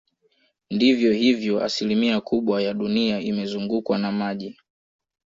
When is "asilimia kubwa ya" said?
1.63-2.73